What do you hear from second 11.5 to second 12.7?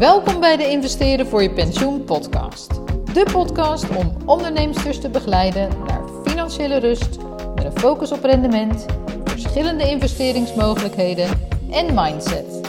en mindset.